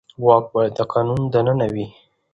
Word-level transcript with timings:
واک 0.25 0.45
باید 0.53 0.73
د 0.79 0.81
قانون 0.93 1.21
دننه 1.33 1.67
وي 1.73 1.87